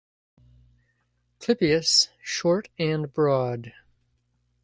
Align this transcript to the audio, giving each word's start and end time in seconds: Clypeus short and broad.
Clypeus 1.39 2.09
short 2.23 2.69
and 2.79 3.13
broad. 3.13 3.71